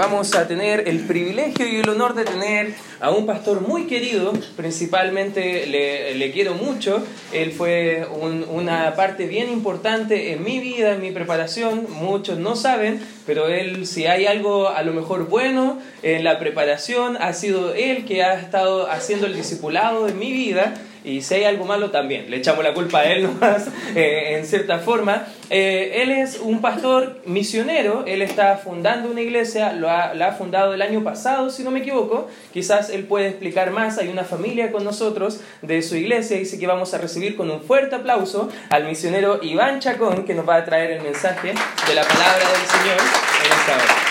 [0.00, 4.32] vamos a tener el privilegio y el honor de tener a un pastor muy querido,
[4.56, 8.08] principalmente le, quiero mucho, él fue
[8.48, 13.86] una parte bien importante en mi vida, en mi preparación, muchos no saben, pero él
[13.86, 18.40] si hay algo a lo mejor bueno en la preparación, ha sido él que ha
[18.40, 22.62] estado haciendo el discipulado de mi vida y si hay algo malo también, le echamos
[22.64, 25.26] la culpa a él nomás, eh, en cierta forma.
[25.48, 30.32] Eh, él es un pastor misionero, él está fundando una iglesia, lo ha, la ha
[30.32, 34.24] fundado el año pasado, si no me equivoco, quizás él puede explicar más, hay una
[34.24, 38.48] familia con nosotros de su iglesia, dice que vamos a recibir con un fuerte aplauso
[38.70, 42.66] al misionero Iván Chacón, que nos va a traer el mensaje de la palabra del
[42.66, 42.98] Señor
[43.44, 44.10] en esta hora.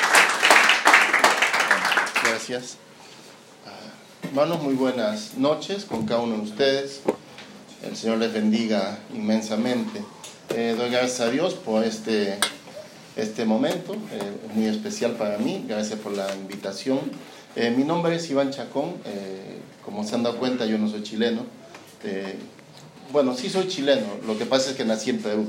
[2.25, 2.88] Gracias.
[4.29, 7.01] Hermanos, muy buenas noches con cada uno de ustedes.
[7.81, 10.03] El Señor les bendiga inmensamente.
[10.55, 12.37] Eh, doy gracias a Dios por este,
[13.15, 15.65] este momento, eh, muy especial para mí.
[15.67, 16.99] Gracias por la invitación.
[17.55, 18.97] Eh, mi nombre es Iván Chacón.
[19.83, 21.47] como se han dado cuenta, yo no soy chileno.
[23.11, 24.05] bueno, sí soy chileno.
[24.27, 25.47] Lo que pasa es que nací en Perú.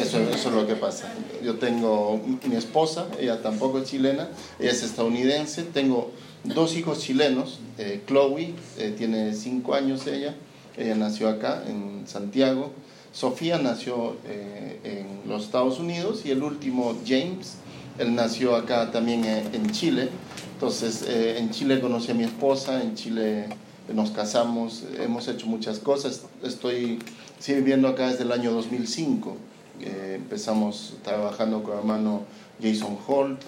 [0.00, 1.12] Eso, eso, es lo que pasa.
[1.42, 4.28] Yo tengo mi esposa, ella tampoco es chilena,
[4.60, 5.64] ella es estadounidense.
[5.64, 6.12] Tengo
[6.44, 7.58] dos hijos chilenos.
[7.78, 10.34] Eh, Chloe eh, tiene cinco años ella,
[10.76, 12.72] ella nació acá en Santiago.
[13.12, 17.54] Sofía nació eh, en los Estados Unidos y el último James,
[17.98, 20.08] él nació acá también en Chile.
[20.54, 23.46] Entonces en Chile conocí a mi esposa, en Chile
[23.92, 26.22] nos casamos, hemos hecho muchas cosas.
[26.42, 26.98] Estoy
[27.46, 29.36] viviendo acá desde el año 2005.
[29.80, 32.22] empezamos trabajando con el hermano
[32.60, 33.40] Jason Holt,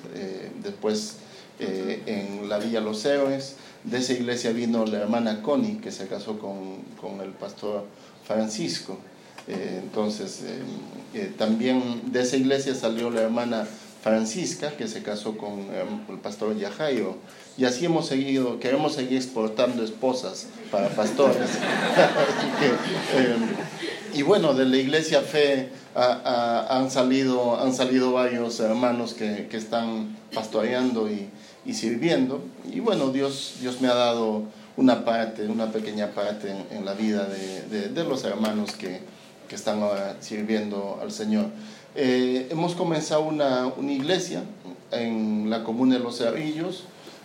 [0.62, 1.16] después
[1.58, 3.56] eh, en la Villa Los Héroes.
[3.84, 7.84] De esa iglesia vino la hermana Connie, que se casó con, con el pastor
[8.26, 8.98] Francisco.
[9.48, 10.42] Eh, entonces,
[11.14, 13.66] eh, también de esa iglesia salió la hermana
[14.02, 15.66] Francisca, que se casó con
[16.08, 17.16] el pastor Yajairo.
[17.56, 21.48] Y así hemos seguido, queremos seguir exportando esposas para pastores.
[24.14, 30.16] y bueno, de la iglesia fe han, salido, han salido varios hermanos que, que están
[30.34, 31.30] pastoreando y,
[31.66, 32.42] y sirviendo.
[32.72, 34.44] Y bueno, Dios, Dios me ha dado
[34.76, 39.00] una parte, una pequeña parte en, la vida de, de, los hermanos que,
[39.48, 41.46] que, están ahora sirviendo al Señor.
[41.94, 44.42] Eh, hemos comenzado una, una, iglesia
[44.90, 46.84] en la comuna de Los Cerrillos,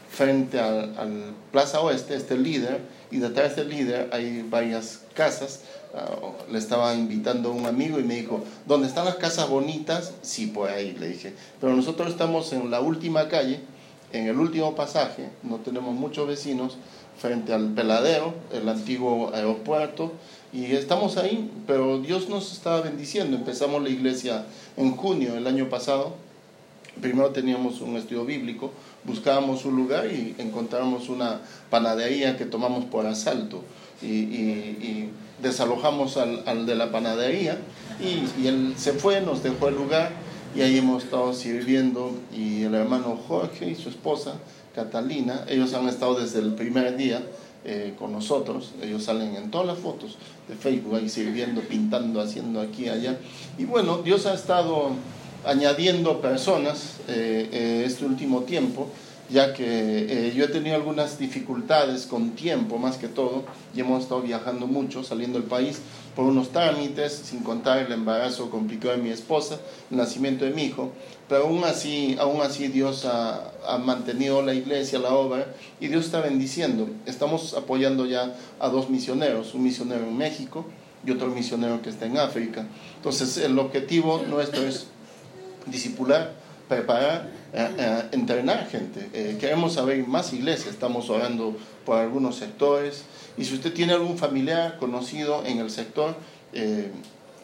[0.09, 2.79] frente al, al, Plaza Oeste, este líder,
[3.11, 5.61] y detrás del líder hay varias casas.
[5.93, 10.13] Uh, le estaba invitando un amigo y me dijo, ¿dónde están las casas bonitas?
[10.21, 11.33] Sí, por ahí, le dije.
[11.59, 13.59] Pero nosotros estamos en la última calle,
[14.13, 16.77] en el último pasaje, no tenemos muchos vecinos,
[17.17, 20.11] frente al peladero, el antiguo aeropuerto,
[20.53, 23.37] y estamos ahí, pero Dios nos estaba bendiciendo.
[23.37, 24.45] Empezamos la iglesia
[24.75, 26.15] en junio del año pasado.
[26.99, 28.71] Primero teníamos un estudio bíblico,
[29.05, 31.39] buscábamos un lugar y encontramos una
[31.69, 33.63] panadería que tomamos por asalto.
[34.01, 35.09] Y,
[35.41, 37.57] desalojamos al, de la panadería
[37.99, 40.11] y, y él se fue, nos dejó el lugar
[40.55, 44.35] y ahí hemos estado sirviendo y el hermano Jorge y su esposa
[44.75, 47.21] Catalina, ellos han estado desde el primer día
[47.63, 50.17] eh, con nosotros, ellos salen en todas las fotos
[50.47, 53.17] de Facebook ahí sirviendo, pintando, haciendo aquí allá.
[53.57, 54.91] Y bueno, Dios ha estado
[55.45, 58.87] añadiendo personas eh, eh, este último tiempo
[59.29, 64.21] ya que yo he tenido algunas dificultades con tiempo más que todo y hemos estado
[64.21, 65.79] viajando mucho, saliendo del país
[66.15, 70.63] por unos trámites, sin contar el embarazo complicado de mi esposa, el nacimiento de mi
[70.63, 70.91] hijo,
[71.29, 75.47] pero aún así, aún así Dios ha, ha mantenido la iglesia, la obra
[75.79, 76.89] y Dios está bendiciendo.
[77.05, 80.65] Estamos apoyando ya a dos misioneros, un misionero en México
[81.05, 82.67] y otro misionero que está en África.
[82.97, 84.87] Entonces el objetivo nuestro es
[85.65, 86.33] discipular,
[86.67, 89.09] preparar eh, eh, entrenar gente.
[89.13, 91.53] Eh, queremos saber más iglesias, estamos orando
[91.85, 93.03] por algunos sectores.
[93.37, 96.15] Y si usted tiene algún familiar conocido en el sector,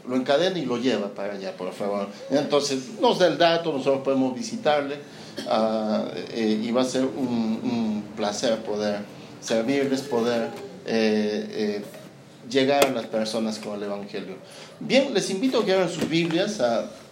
[0.07, 2.07] lo encadena y lo lleva para allá, por favor.
[2.29, 4.97] Entonces, nos da el dato, nosotros podemos visitarle
[5.49, 8.99] ah, y va a ser un, placer poder
[9.41, 10.49] servirles, poder
[12.49, 14.35] llegar a las personas con el Evangelio.
[14.79, 16.61] Bien, les invito a que abran sus Biblias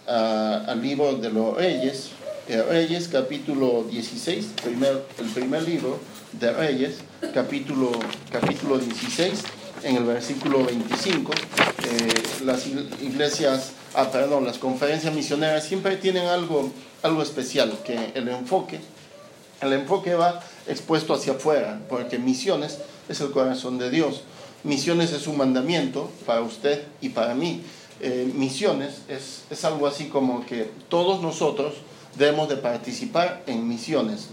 [0.06, 2.10] al libro de los Reyes,
[2.48, 5.98] Reyes capítulo 16, primer, el primer libro
[6.30, 6.98] de Reyes,
[7.34, 7.90] capítulo,
[8.30, 9.42] capítulo 16,
[9.82, 11.32] en el versículo 25.
[11.32, 16.70] Eh, las iglesias, ah, perdón, las conferencias misioneras siempre tienen algo,
[17.02, 18.78] algo especial, que el enfoque,
[19.60, 22.78] el enfoque va expuesto hacia afuera, porque misiones
[23.08, 24.22] es el corazón de Dios.
[24.62, 27.62] Misiones es un mandamiento para usted y para mí.
[28.00, 31.74] Eh, misiones es, es algo así como que todos nosotros
[32.18, 34.28] debemos de participar en misiones.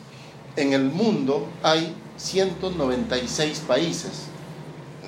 [0.55, 4.11] En el mundo hay 196 países.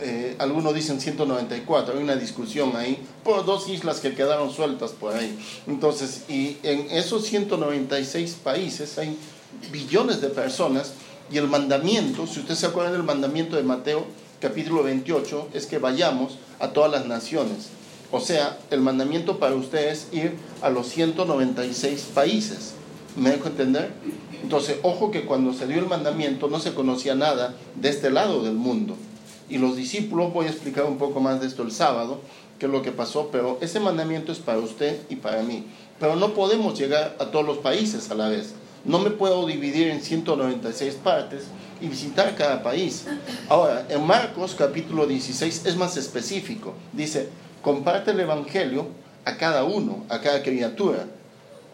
[0.01, 5.13] Eh, algunos dicen 194, hay una discusión ahí por dos islas que quedaron sueltas por
[5.13, 5.39] ahí.
[5.67, 9.17] Entonces, y en esos 196 países hay
[9.71, 10.93] billones de personas
[11.31, 14.05] y el mandamiento, si usted se acuerda del mandamiento de Mateo
[14.39, 17.69] capítulo 28, es que vayamos a todas las naciones.
[18.15, 22.71] O sea, el mandamiento para usted es ir a los 196 países.
[23.17, 23.91] ¿Me dejo entender?
[24.41, 28.41] Entonces, ojo que cuando se dio el mandamiento no se conocía nada de este lado
[28.41, 28.95] del mundo.
[29.49, 32.21] Y los discípulos, voy a explicar un poco más de esto el sábado,
[32.57, 35.65] qué es lo que pasó, pero ese mandamiento es para usted y para mí.
[35.99, 38.53] Pero no podemos llegar a todos los países a la vez.
[38.85, 41.47] No me puedo dividir en 196 partes
[41.81, 43.07] y visitar cada país.
[43.49, 46.75] Ahora, en Marcos capítulo 16 es más específico.
[46.93, 47.27] Dice,
[47.65, 48.85] comparte el Evangelio
[49.25, 51.07] a cada uno, a cada criatura.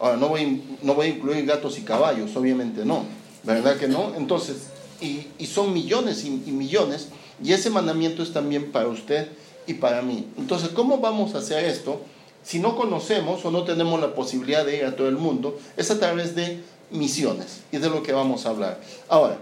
[0.00, 3.04] Ahora, no voy, no voy a incluir gatos y caballos, obviamente no.
[3.42, 4.14] ¿Verdad que no?
[4.16, 4.68] Entonces,
[5.02, 7.08] y, son millones y, y millones,
[7.44, 9.28] y ese mandamiento es también para usted
[9.66, 10.26] y para mí.
[10.38, 12.00] Entonces, ¿cómo vamos a hacer esto?
[12.42, 15.90] Si no conocemos o no tenemos la posibilidad de ir a todo el mundo, es
[15.90, 18.80] a través de misiones y de lo que vamos a hablar.
[19.10, 19.36] Ahora,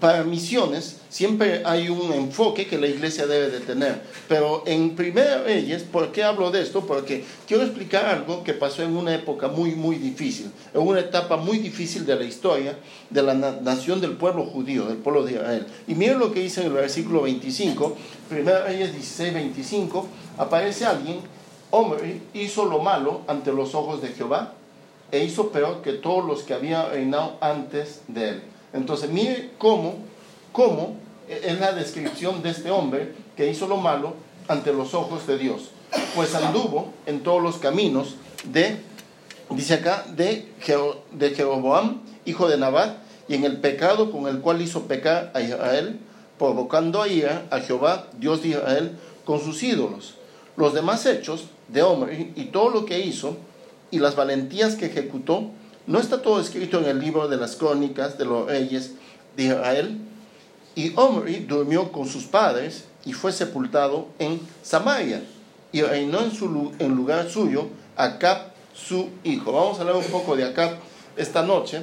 [0.00, 4.00] para misiones siempre hay un enfoque que la iglesia debe de tener.
[4.28, 6.86] Pero en Primera Reyes, ¿por qué hablo de esto?
[6.86, 11.36] Porque quiero explicar algo que pasó en una época muy, muy difícil, en una etapa
[11.36, 12.78] muy difícil de la historia
[13.10, 15.66] de la nación del pueblo judío, del pueblo de Israel.
[15.86, 17.96] Y miren lo que dice en el versículo 25,
[18.28, 20.06] Primera Reyes 16, 25,
[20.36, 21.20] aparece alguien,
[21.70, 24.52] hombre, hizo lo malo ante los ojos de Jehová
[25.10, 28.42] e hizo peor que todos los que habían reinado antes de él.
[28.72, 29.96] Entonces, mire cómo,
[30.52, 30.96] cómo
[31.28, 34.14] es la descripción de este hombre que hizo lo malo
[34.48, 35.70] ante los ojos de Dios.
[36.14, 38.78] Pues anduvo en todos los caminos de,
[39.50, 40.48] dice acá, de,
[41.12, 42.96] de Jeroboam, hijo de Nabat,
[43.28, 46.00] y en el pecado con el cual hizo pecar a Israel,
[46.38, 50.14] provocando a ira a Jehová, Dios de Israel, con sus ídolos.
[50.56, 53.36] Los demás hechos de hombre y todo lo que hizo
[53.90, 55.50] y las valentías que ejecutó,
[55.88, 58.92] ¿No está todo escrito en el libro de las crónicas de los reyes
[59.38, 59.96] de Israel?
[60.74, 65.22] Y Omri durmió con sus padres y fue sepultado en Samaria
[65.72, 69.50] y reinó en, su, en lugar suyo Acab su hijo.
[69.50, 70.72] Vamos a hablar un poco de Acab
[71.16, 71.82] esta noche.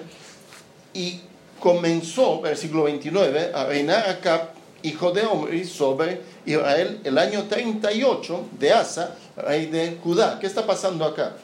[0.94, 1.22] Y
[1.60, 4.50] comenzó, versículo 29, a reinar Acab,
[4.84, 10.38] hijo de Omri, sobre Israel el año 38 de Asa, rey de Judá.
[10.40, 11.38] ¿Qué está pasando acá?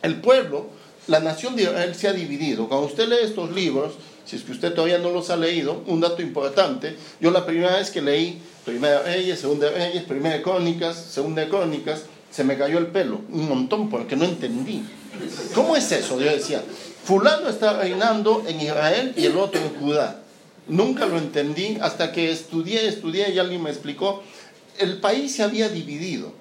[0.00, 0.77] El pueblo
[1.08, 2.68] la nación de Israel se ha dividido.
[2.68, 3.94] Cuando usted lee estos libros,
[4.24, 7.76] si es que usted todavía no los ha leído, un dato importante, yo la primera
[7.76, 12.88] vez que leí Primera Reyes, Segunda Reyes, Primera Crónicas, Segunda Crónicas, se me cayó el
[12.88, 14.84] pelo, un montón, porque no entendí.
[15.54, 16.20] ¿Cómo es eso?
[16.20, 16.62] Yo decía,
[17.04, 20.20] fulano está reinando en Israel y el otro en Judá.
[20.66, 24.22] Nunca lo entendí hasta que estudié, estudié y alguien me explicó.
[24.78, 26.32] El país se había dividido,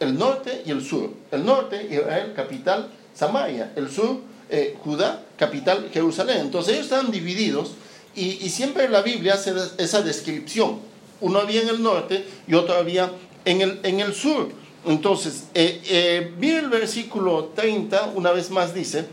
[0.00, 1.10] el norte y el sur.
[1.30, 4.20] El norte, Israel, capital, Samaria, el sur,
[4.50, 6.38] eh, Judá, capital Jerusalén.
[6.40, 7.72] Entonces ellos estaban divididos
[8.14, 10.80] y, siempre la Biblia hace esa descripción.
[11.20, 13.10] Uno había en el norte y otro había
[13.44, 14.50] en el, en el sur.
[14.84, 19.06] Entonces, eh, eh el versículo 30, una vez más dice,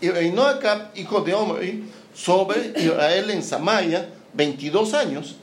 [0.00, 1.84] y reinó Acab, hijo de Omri,
[2.14, 5.36] sobre Israel en Samaria 22 años,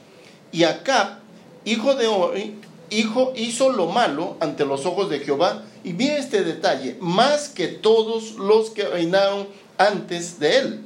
[0.52, 1.18] y Acab,
[1.64, 2.54] hijo de Omri,
[2.90, 7.68] hijo, hizo lo malo ante los ojos de Jehová y mire este detalle, más que
[7.68, 10.80] todos los que reinaron antes de él,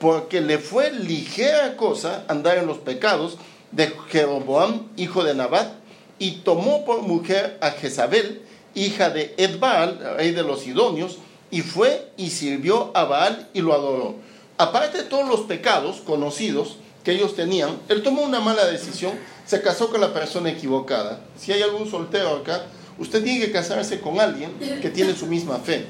[0.00, 3.38] porque le fue ligera cosa andar en los pecados
[3.72, 5.72] de Jeroboam, hijo de Nabat,
[6.18, 8.42] y tomó por mujer a Jezabel,
[8.74, 11.18] hija de Edbaal, rey de los Sidonios,
[11.50, 14.16] y fue y sirvió a Baal y lo adoró.
[14.58, 19.12] Aparte de todos los pecados conocidos que ellos tenían, él tomó una mala decisión,
[19.48, 21.20] se casó con la persona equivocada.
[21.36, 22.66] Si hay algún soltero acá,
[22.98, 24.52] Usted tiene que casarse con alguien
[24.82, 25.86] que tiene su misma fe,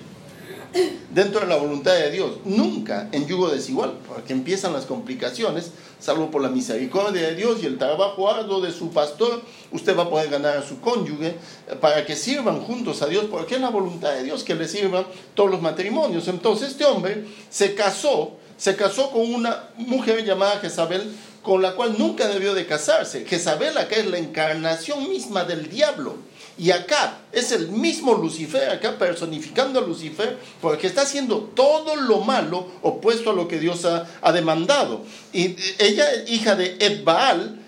[1.11, 6.31] dentro de la voluntad de Dios, nunca en yugo desigual, porque empiezan las complicaciones, salvo
[6.31, 9.41] por la misericordia de Dios y el trabajo arduo de su pastor,
[9.73, 11.37] usted va a poder ganar a su cónyuge
[11.81, 15.07] para que sirvan juntos a Dios, porque es la voluntad de Dios que le sirvan
[15.35, 16.29] todos los matrimonios.
[16.29, 21.11] Entonces este hombre se casó, se casó con una mujer llamada Jezabel,
[21.49, 23.25] con la cual nunca debió de casarse.
[23.25, 26.17] Jezabel acá es la encarnación misma del diablo.
[26.59, 32.21] Y acá es el mismo Lucifer, acá personificando a Lucifer, porque está haciendo todo lo
[32.21, 35.05] malo opuesto a lo que Dios ha, demandado.
[35.33, 37.59] Y ella, hija de Edbaal,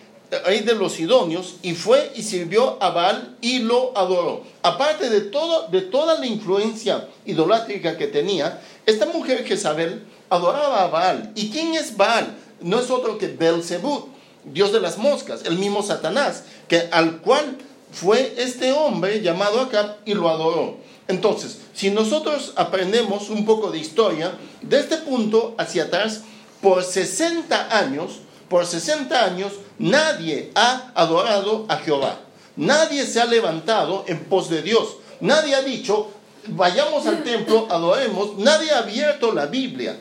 [0.45, 4.45] rey de los Sidonios, y fue y sirvió a Baal y lo adoró.
[4.63, 10.89] Aparte de, todo, de toda la influencia idolátrica que tenía, Esta mujer Jezabel adoraba a
[10.89, 11.33] Baal.
[11.35, 12.37] ¿Y quién es Baal?
[12.61, 14.09] No es otro que Belzebú,
[14.45, 17.59] dios de las moscas, el mismo Satanás, que al cual
[17.93, 20.77] fue este hombre llamado Acab y lo adoró.
[21.09, 26.23] Entonces, si nosotros aprendemos un poco de historia, de este punto hacia atrás,
[26.61, 32.21] por 60 años, por 60 años, nadie ha adorado a Jehová.
[32.57, 34.97] Nadie se ha levantado en pos de Dios.
[35.21, 36.11] Nadie ha dicho,
[36.49, 38.37] vayamos al templo, adoremos.
[38.39, 39.99] Nadie ha abierto la Biblia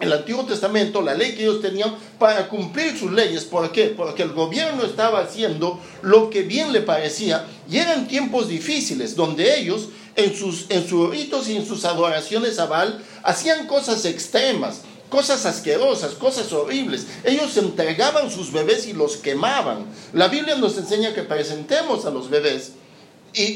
[0.00, 3.44] el Antiguo Testamento, la ley que ellos tenían para cumplir sus leyes.
[3.44, 3.86] ¿Por qué?
[3.86, 9.60] Porque el gobierno estaba haciendo lo que bien le parecía y eran tiempos difíciles donde
[9.60, 14.80] ellos en sus, en sus ritos y en sus adoraciones a Baal hacían cosas extremas,
[15.10, 17.06] cosas asquerosas, cosas horribles.
[17.24, 19.84] Ellos entregaban sus bebés y los quemaban.
[20.14, 22.72] La Biblia nos enseña que presentemos a los bebés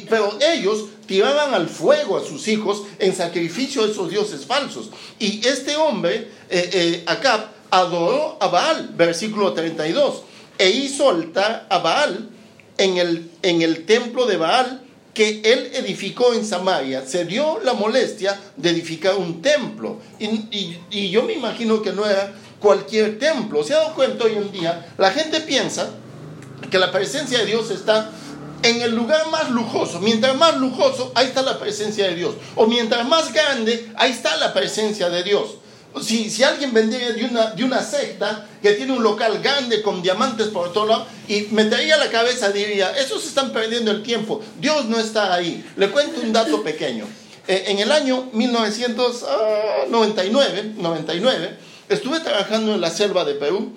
[0.08, 4.90] pero ellos tiraban al fuego a sus hijos en sacrificio a esos dioses falsos.
[5.18, 10.22] Y este hombre, eh, eh, Acab, adoró a Baal, versículo 32,
[10.58, 12.30] e hizo altar a Baal
[12.78, 14.80] en el, en el templo de Baal
[15.12, 17.06] que él edificó en Samaria.
[17.06, 20.00] Se dio la molestia de edificar un templo.
[20.18, 23.62] Y, y yo me imagino que no era cualquier templo.
[23.62, 24.92] ¿Se ha dado cuenta hoy en día?
[24.98, 25.90] La gente piensa
[26.70, 28.10] que la presencia de Dios está
[28.64, 30.00] en el lugar más lujoso.
[30.00, 32.34] Mientras más lujoso, ahí está la presencia de Dios.
[32.56, 35.58] O mientras más grande, ahí está la presencia de Dios.
[36.02, 40.02] Si, si alguien vendría de una, de una secta que tiene un local grande con
[40.02, 44.86] diamantes por todo lado y metería la cabeza, diría, esos están perdiendo el tiempo, Dios
[44.86, 45.64] no está ahí.
[45.76, 47.06] Le cuento un dato pequeño.
[47.46, 51.58] Eh, en el año 1999, 99,
[51.90, 53.74] estuve trabajando en la selva de Perú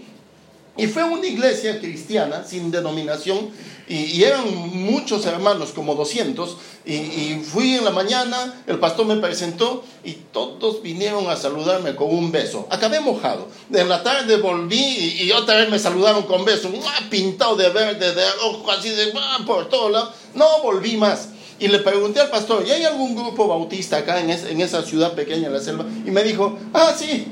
[0.77, 3.51] y fue una iglesia cristiana sin denominación
[3.89, 9.83] y, eran muchos hermanos, como 200, y, fui en la mañana, el pastor me presentó
[10.03, 12.67] y todos vinieron a saludarme con un beso.
[12.69, 13.47] Acabé mojado.
[13.73, 16.69] En la tarde volví y, otra vez me saludaron con beso,
[17.09, 19.13] pintado de verde, de rojo, así de
[19.45, 20.11] por todo lado.
[20.33, 21.29] No volví más.
[21.59, 25.13] Y le pregunté al pastor, ¿y hay algún grupo bautista acá en, en esa ciudad
[25.13, 25.85] pequeña en la selva?
[26.05, 27.27] Y me dijo, ah, sí,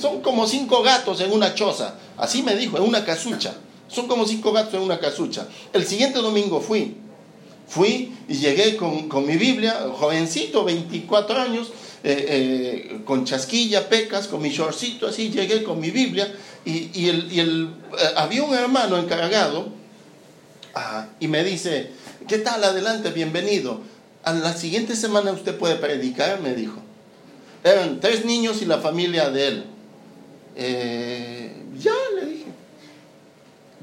[0.00, 1.94] son como cinco gatos en una choza.
[2.16, 3.54] Así me dijo, en una casucha.
[3.90, 5.48] Son como cinco gatos en una casucha.
[5.72, 6.96] El siguiente domingo fui.
[7.66, 11.68] Fui y llegué con, mi Biblia, jovencito, 24 años,
[12.02, 16.32] eh, eh, con chasquilla, pecas, con mi shortcito, así llegué con mi Biblia.
[16.64, 19.68] Y, el, eh, había un hermano encargado
[20.74, 21.90] ah, y me dice,
[22.28, 22.62] ¿qué tal?
[22.64, 23.80] Adelante, bienvenido.
[24.24, 26.80] A la siguiente semana usted puede predicar, me dijo.
[27.62, 29.64] Eran tres niños y la familia de él.
[31.78, 32.39] ya, le dije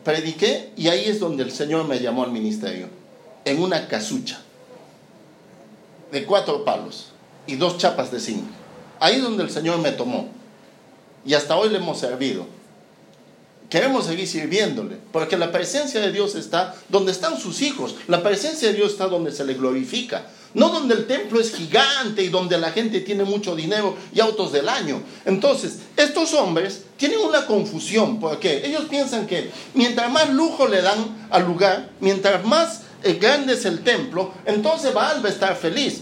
[0.08, 2.88] prediqué y ahí es donde el Señor me llamó al ministerio,
[3.44, 4.40] en una casucha
[6.14, 7.08] de cuatro palos
[7.46, 8.46] y dos chapas de zinc.
[9.02, 10.30] Ahí es donde el Señor me tomó.
[11.26, 12.46] Y hasta hoy le hemos servido.
[13.70, 17.96] Queremos seguir sirviéndole, porque la presencia de Dios está donde están sus hijos.
[18.08, 20.28] La presencia de Dios está donde se le glorifica.
[20.54, 24.52] No donde el templo es gigante y donde la gente tiene mucho dinero y autos
[24.52, 25.02] del año.
[25.26, 31.28] Entonces, estos hombres tienen una confusión, porque ellos piensan que mientras más lujo le dan
[31.30, 36.02] al lugar, mientras más eh, grande es el templo, entonces Baal va a estar feliz.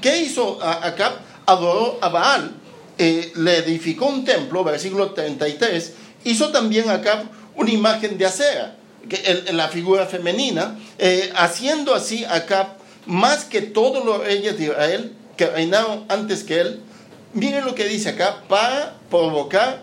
[0.00, 1.12] ¿Qué hizo Acab?
[1.46, 2.52] Adoró a Baal,
[2.96, 5.92] eh, le edificó un templo, versículo 33,
[6.24, 7.24] hizo también Acab
[7.56, 8.76] una imagen de acera,
[9.52, 15.46] la figura femenina, eh, haciendo así Acab más que todos los reyes de Israel que
[15.46, 16.80] reinaron antes que él.
[17.32, 19.82] Miren lo que dice acá, para provocar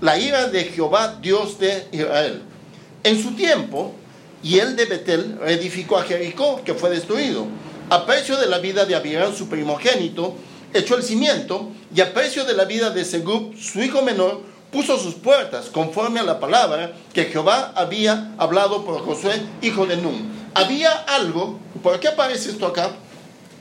[0.00, 2.42] la ira de Jehová, Dios de Israel.
[3.04, 3.94] En su tiempo,
[4.42, 7.46] y él de Betel reedificó a Jericó, que fue destruido.
[7.88, 10.34] A precio de la vida de Abirán, su primogénito,
[10.74, 14.42] echó el cimiento, y a precio de la vida de Segub, su hijo menor,
[14.72, 19.96] puso sus puertas, conforme a la palabra que Jehová había hablado por Josué, hijo de
[19.96, 22.90] Nun había algo, ¿por qué aparece esto acá?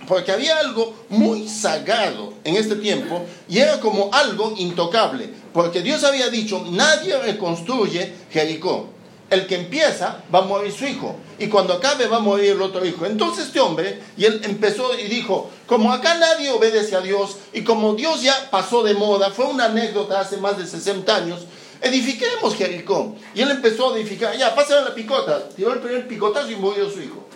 [0.07, 6.03] Porque había algo muy sagrado en este tiempo y era como algo intocable, porque Dios
[6.03, 8.89] había dicho, nadie reconstruye Jericó.
[9.29, 12.61] El que empieza va a morir su hijo y cuando acabe va a morir el
[12.61, 13.05] otro hijo.
[13.05, 17.63] Entonces este hombre, y él empezó y dijo, como acá nadie obedece a Dios y
[17.63, 21.45] como Dios ya pasó de moda, fue una anécdota hace más de 60 años,
[21.81, 23.15] edifiquemos Jericó.
[23.33, 25.49] Y él empezó a edificar, ya, pásale la picota.
[25.49, 27.27] Tiró el primer picotazo y murió su hijo.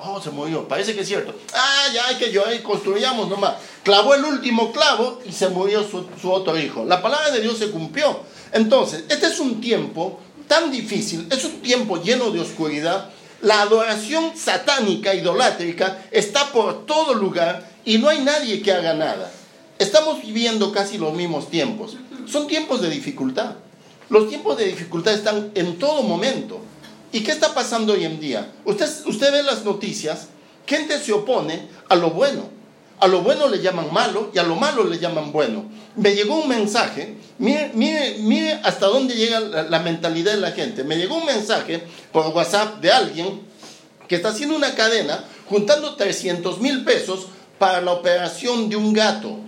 [0.00, 1.34] Oh, se murió, parece que es cierto.
[1.52, 3.54] Ah, ya hay que yo ahí construyamos nomás.
[3.82, 6.84] Clavó el último clavo y se murió su otro hijo.
[6.84, 8.20] La palabra de Dios se cumplió.
[8.52, 13.10] Entonces, este es un tiempo tan difícil, es un tiempo lleno de oscuridad.
[13.40, 19.30] La adoración satánica, idolátrica, está por todo lugar y no hay nadie que haga nada.
[19.78, 21.96] estamos viviendo casi los mismos tiempos.
[22.26, 23.54] Son tiempos de dificultad.
[24.10, 26.60] Los tiempos de dificultad están en todo momento.
[27.12, 28.52] ¿Y qué está pasando hoy en día?
[28.64, 30.28] Usted, usted ve las noticias,
[30.66, 32.58] gente se opone a lo bueno.
[33.00, 35.70] A lo bueno le llaman malo y a lo malo le llaman bueno.
[35.94, 40.50] Me llegó un mensaje, mire, mire, mire hasta dónde llega la, la mentalidad de la
[40.50, 40.84] gente.
[40.84, 43.40] Me llegó un mensaje por WhatsApp de alguien
[44.08, 49.38] que está haciendo una cadena juntando 300 mil pesos para la operación de un gato.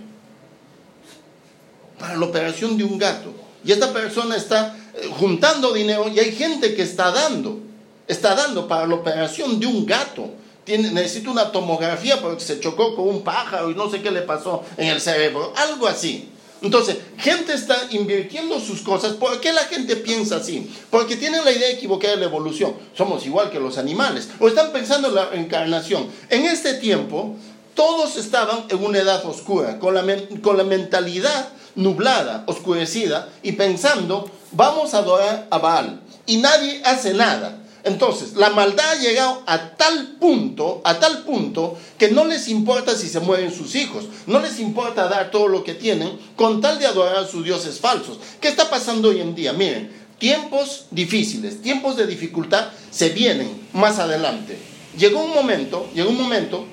[1.99, 3.33] Para la operación de un gato.
[3.63, 7.59] Y esta persona está eh, juntando dinero y hay gente que está dando.
[8.07, 10.29] Está dando para la operación de un gato.
[10.63, 14.21] Tiene, necesita una tomografía porque se chocó con un pájaro y no sé qué le
[14.21, 15.53] pasó en el cerebro.
[15.55, 16.29] Algo así.
[16.61, 19.13] Entonces, gente está invirtiendo sus cosas.
[19.13, 20.71] ¿Por qué la gente piensa así?
[20.91, 22.75] Porque tienen la idea equivocada de la evolución.
[22.95, 24.29] Somos igual que los animales.
[24.39, 26.07] O están pensando en la encarnación.
[26.29, 27.35] En este tiempo,
[27.73, 30.03] todos estaban en una edad oscura, con la,
[30.43, 36.01] con la mentalidad nublada, oscurecida, y pensando, vamos a adorar a Baal.
[36.25, 37.61] Y nadie hace nada.
[37.83, 42.95] Entonces, la maldad ha llegado a tal punto, a tal punto, que no les importa
[42.95, 46.77] si se mueren sus hijos, no les importa dar todo lo que tienen con tal
[46.77, 48.19] de adorar a sus dioses falsos.
[48.39, 49.53] ¿Qué está pasando hoy en día?
[49.53, 54.59] Miren, tiempos difíciles, tiempos de dificultad se vienen más adelante.
[54.95, 56.65] Llegó un momento, llegó un momento,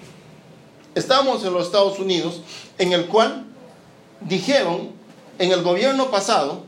[0.94, 2.42] estábamos en los Estados Unidos,
[2.76, 3.46] en el cual
[4.20, 4.90] dijeron
[5.38, 6.62] en el gobierno pasado,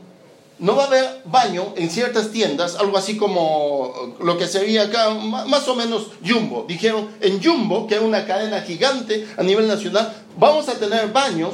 [0.61, 5.09] no va a haber baño en ciertas tiendas, algo así como lo que sería acá,
[5.09, 6.65] más o menos Jumbo.
[6.67, 11.53] Dijeron, en Jumbo, que es una cadena gigante a nivel nacional, vamos a tener baños,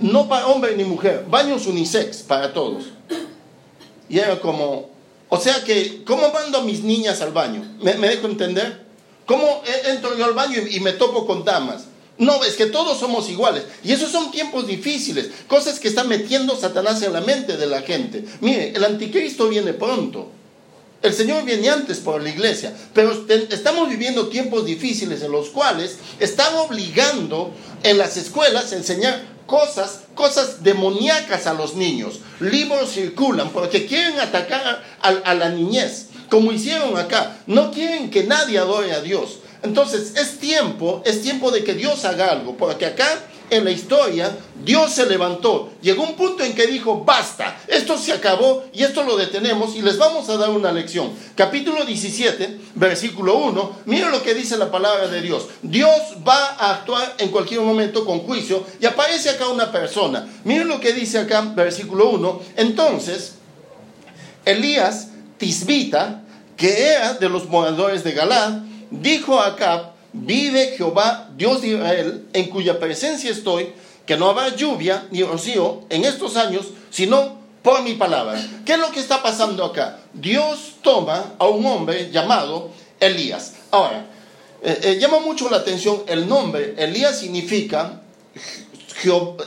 [0.00, 2.84] no para hombre ni mujer, baños unisex para todos.
[4.10, 4.90] Y era como,
[5.30, 7.64] o sea que, ¿cómo mando a mis niñas al baño?
[7.80, 8.84] ¿Me, dejo entender?
[9.24, 11.86] ¿Cómo entro yo al baño y me topo con damas?
[12.18, 13.64] No, es que todos somos iguales.
[13.84, 17.82] Y esos son tiempos difíciles, cosas que está metiendo Satanás en la mente de la
[17.82, 18.24] gente.
[18.40, 20.30] Mire, el anticristo viene pronto.
[21.02, 25.98] El Señor viene antes por la iglesia, pero estamos viviendo tiempos difíciles en los cuales
[26.18, 27.52] están obligando
[27.82, 32.20] en las escuelas a enseñar cosas, cosas demoníacas a los niños.
[32.40, 37.36] Libros circulan porque quieren atacar a, a la niñez, como hicieron acá.
[37.46, 39.40] No quieren que nadie adore a Dios.
[39.66, 43.06] Entonces es tiempo, es tiempo de que Dios haga algo, porque acá
[43.50, 48.12] en la historia Dios se levantó, llegó un punto en que dijo, basta, esto se
[48.12, 51.12] acabó y esto lo detenemos y les vamos a dar una lección.
[51.34, 55.46] Capítulo 17, versículo 1, miren lo que dice la palabra de Dios.
[55.62, 60.28] Dios va a actuar en cualquier momento con juicio y aparece acá una persona.
[60.44, 62.40] Miren lo que dice acá, versículo 1.
[62.56, 63.34] Entonces,
[64.44, 66.22] Elías Tisbita,
[66.56, 72.26] que era de los moradores de Galad, dijo a Acab, vive Jehová, Dios de Israel,
[72.32, 73.72] en cuya presencia estoy,
[74.06, 78.40] que no habrá lluvia ni rocío en estos años, sino por mi palabra.
[78.64, 79.98] ¿Qué es lo que está pasando acá?
[80.12, 82.70] Dios toma a un hombre llamado
[83.00, 83.54] Elías.
[83.72, 84.06] Ahora,
[84.62, 86.74] eh, eh, llama mucho la atención el nombre.
[86.78, 88.00] Elías significa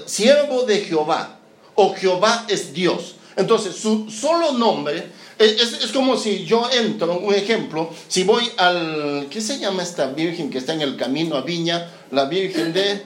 [0.06, 1.40] siervo de Jehová
[1.76, 3.16] o Jehová es Dios.
[3.36, 9.42] Entonces, su solo nombre es, como si yo entro, un ejemplo, si voy al, ¿qué
[9.42, 11.92] se llama esta virgen que está en el camino a Viña?
[12.12, 13.04] La virgen de...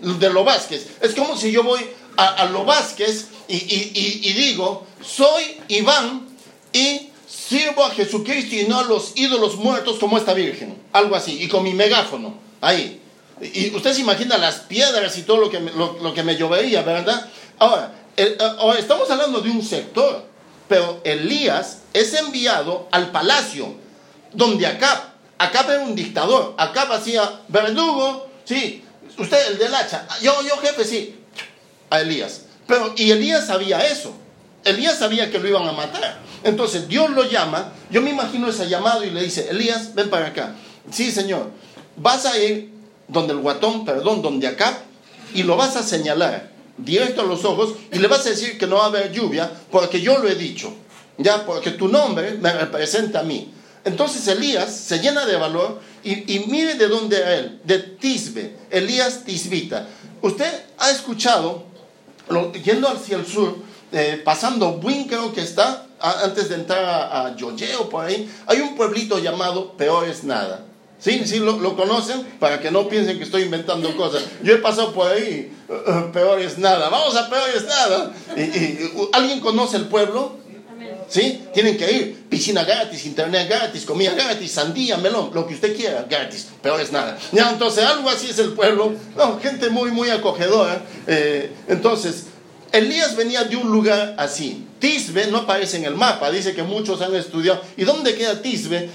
[0.00, 0.88] De Lo Vázquez.
[1.00, 1.80] Es como si yo voy
[2.16, 6.26] a, a Lo Vázquez y, y digo, soy Iván
[6.72, 10.76] y sirvo a Jesucristo y no a los ídolos muertos como esta virgen.
[10.92, 13.00] Algo así, y con mi megáfono, ahí.
[13.40, 16.82] Y usted se imagina las piedras y todo lo que me, lo, que me llovería,
[16.82, 17.28] ¿verdad?
[17.58, 17.92] Ahora,
[18.58, 20.24] ahora, estamos hablando de un sector.
[20.72, 23.74] Pero Elías es enviado al palacio,
[24.32, 25.02] donde Acab,
[25.36, 28.82] Acab era un dictador, Acab hacía verdugo, sí,
[29.18, 31.20] usted el del hacha, yo, yo jefe, sí,
[31.90, 32.44] a Elías.
[32.66, 34.14] Pero, y Elías sabía eso,
[34.64, 36.20] Elías sabía que lo iban a matar.
[36.42, 40.28] Entonces Dios lo llama, yo me imagino ese llamado y le dice, Elías, ven para
[40.28, 40.54] acá.
[40.90, 41.50] Sí, Señor,
[41.98, 42.72] vas a ir
[43.08, 44.72] donde el guatón, perdón, donde Acab,
[45.34, 48.66] y lo vas a señalar directo a los ojos y le vas a decir que
[48.66, 50.72] no va a haber lluvia porque yo lo he dicho,
[51.18, 53.52] ya, porque tu nombre me representa a mí.
[53.84, 59.24] Entonces Elías se llena de valor y, mire de dónde era él, de Tisbe, Elías
[59.24, 59.88] Tisbita.
[60.20, 61.64] Usted ha escuchado,
[62.64, 63.56] yendo hacia el sur,
[63.90, 68.60] eh, pasando Buin creo que está, antes de entrar a, a Yoyeo por ahí, hay
[68.60, 70.64] un pueblito llamado Peor es Nada.
[71.02, 74.22] Sí, sí, lo, conocen para que no piensen que estoy inventando cosas.
[74.44, 76.88] Yo he pasado por ahí, uh, uh, peor es nada.
[76.90, 78.12] Vamos a peor es nada.
[78.36, 78.78] Y,
[79.12, 80.36] ¿Alguien conoce el pueblo?
[81.08, 81.42] ¿Sí?
[81.52, 82.24] Tienen que ir.
[82.28, 86.46] Piscina gratis, internet gratis, comida gratis, sandía, melón, lo que usted quiera, gratis.
[86.62, 87.18] Peor es nada.
[87.32, 88.94] Ya, entonces algo así es el pueblo.
[89.16, 90.82] No, gente muy, muy acogedora.
[91.08, 92.26] Eh, entonces,
[92.72, 94.66] Elías venía de un lugar así.
[94.78, 97.60] Tisbe no aparece en el mapa, dice que muchos han estudiado.
[97.76, 98.88] ¿Y dónde queda Tisbe?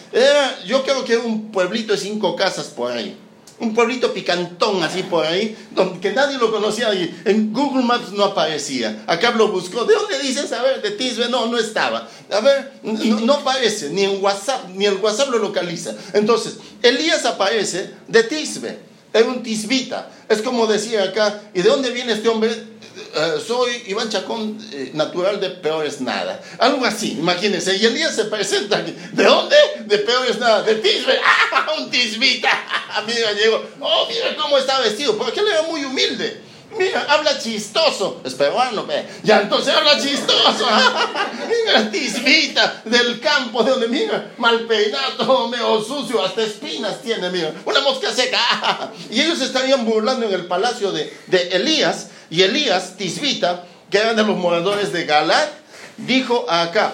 [0.65, 3.17] yo creo que era un pueblito de cinco casas por ahí
[3.59, 6.89] un pueblito picantón así por ahí, donde que nadie lo conocía
[7.25, 9.03] en Google Maps no aparecía.
[9.07, 9.85] Acá lo buscó.
[9.85, 10.51] ¿De dónde dices?
[10.51, 12.07] A ver, de Tisbe, no, no estaba.
[12.31, 15.95] A ver, no, aparece, ni en WhatsApp, ni el WhatsApp lo localiza.
[16.13, 18.77] Entonces, Elías aparece de Tisbe,
[19.13, 20.11] era un tisbita.
[20.29, 22.51] Es como decía acá, ¿y de dónde viene este hombre?
[22.97, 26.41] Eh, soy Iván Chacón, eh, natural de peores nada.
[26.59, 27.75] Algo así, imagínense.
[27.77, 28.81] Y Elías se presenta.
[28.81, 29.55] ¿De dónde?
[29.85, 30.63] De peores nada.
[30.63, 31.19] De Tisbe.
[31.25, 31.67] ¡Ah!
[31.77, 32.49] Un tisbita.
[33.07, 33.63] mira, llegó.
[33.79, 35.17] Oh, mira cómo está vestido.
[35.17, 36.41] Porque él era muy humilde.
[36.77, 38.21] Mira, habla chistoso.
[38.23, 39.05] Es peruano, ve.
[39.23, 40.67] Ya, entonces habla chistoso.
[41.47, 47.53] mira, tisbita del campo de donde, mira, mal peinado, medio sucio, hasta espinas tiene, mira.
[47.65, 48.91] Una mosca seca.
[49.09, 54.15] y ellos estarían burlando en el palacio de, de Elías y Elías, Tisbita, que eran
[54.15, 55.49] de los moradores de Galat,
[55.97, 56.93] dijo acá,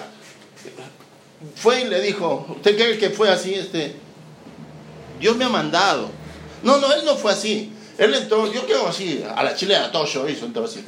[1.56, 3.54] fue y le dijo, ¿usted cree que fue así?
[3.54, 3.96] Este,
[5.20, 6.10] Dios me ha mandado.
[6.62, 7.72] No, no, él no fue así.
[7.98, 10.84] Él entró, yo creo así, a la chilena, todo hizo, entró así.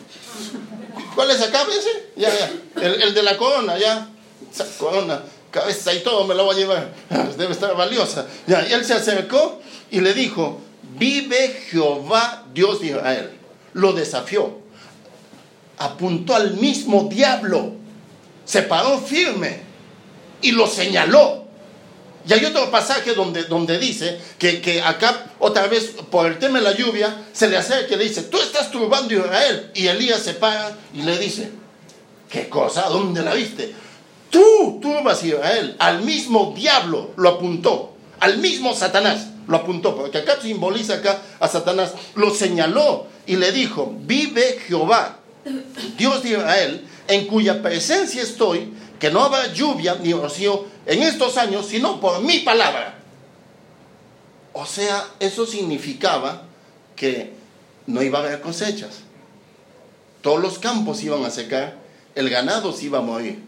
[1.14, 2.10] ¿Cuál es acá, ese?
[2.16, 2.50] Ya, ya.
[2.82, 4.08] El, de la corona, ya.
[4.78, 6.92] Corona, cabeza y todo, me la voy a llevar.
[7.36, 8.26] Debe estar valiosa.
[8.46, 10.60] Ya, y él se acercó y le dijo,
[10.98, 13.35] vive Jehová, Dios de Israel
[13.76, 14.58] lo desafió.
[15.78, 17.72] Apuntó al mismo diablo,
[18.44, 19.60] se paró firme
[20.40, 21.44] y lo señaló.
[22.26, 26.58] Y hay otro pasaje donde, donde dice que, que, acá, otra vez, por el tema
[26.58, 29.70] de la lluvia, se le acerca y le dice, tú estás turbando Israel.
[29.74, 31.50] Y Elías se para y le dice,
[32.28, 32.88] ¿qué cosa?
[32.88, 33.72] ¿Dónde la viste?
[34.30, 35.76] Tú turbas Israel.
[35.78, 41.46] Al mismo diablo lo apuntó, al mismo Satanás lo apuntó, porque acá simboliza acá a
[41.46, 45.18] Satanás, lo señaló y le dijo, vive Jehová,
[45.96, 51.36] Dios de Israel, en cuya presencia estoy, que no habrá lluvia ni rocío en estos
[51.36, 52.98] años, sino por mi palabra.
[54.52, 56.44] O sea, eso significaba
[56.94, 57.34] que
[57.86, 59.00] no iba a haber cosechas.
[60.22, 61.76] Todos los campos iban a secar,
[62.14, 63.44] el ganado se iba a morir.